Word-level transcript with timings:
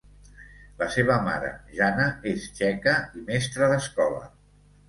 La 0.79 0.87
seva 0.95 1.17
mare, 1.27 1.51
Jana, 1.81 2.07
és 2.33 2.49
txeca 2.57 2.97
i 3.21 3.25
mestra 3.31 3.73
d'escola. 3.75 4.27